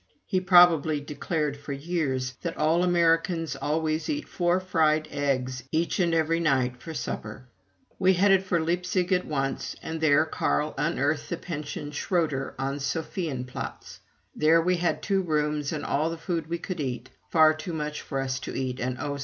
[0.25, 6.11] He probably declared for years that all Americans always eat four fried eggs each and
[6.11, 7.45] every night for supper.
[7.99, 13.45] We headed for Leipzig at once, and there Carl unearthed the Pension Schröter on Sophien
[13.45, 13.99] Platz.
[14.35, 18.01] There we had two rooms and all the food we could eat, far too much
[18.01, 19.19] for us to eat, and oh!